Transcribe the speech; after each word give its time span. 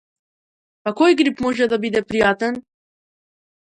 Па 0.87 0.93
кој 1.03 1.19
грип 1.21 1.45
може 1.49 1.69
да 1.75 1.81
биде 1.87 2.05
пријатен? 2.11 2.63